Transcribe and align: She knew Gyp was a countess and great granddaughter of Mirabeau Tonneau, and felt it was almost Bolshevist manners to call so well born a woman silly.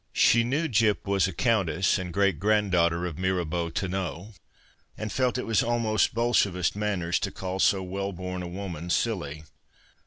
She 0.13 0.43
knew 0.43 0.67
Gyp 0.67 1.05
was 1.05 1.27
a 1.27 1.31
countess 1.31 1.99
and 1.99 2.11
great 2.11 2.39
granddaughter 2.39 3.05
of 3.05 3.19
Mirabeau 3.19 3.69
Tonneau, 3.69 4.33
and 4.97 5.11
felt 5.11 5.37
it 5.37 5.45
was 5.45 5.61
almost 5.61 6.15
Bolshevist 6.15 6.75
manners 6.75 7.19
to 7.19 7.29
call 7.29 7.59
so 7.59 7.83
well 7.83 8.11
born 8.11 8.41
a 8.41 8.47
woman 8.47 8.89
silly. 8.89 9.43